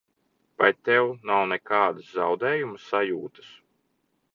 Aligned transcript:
Vai 0.61 0.69
tev 0.89 1.11
nav 1.31 1.45
nekādas 1.53 2.09
zaudējuma 2.17 2.83
sajūtas? 2.91 3.57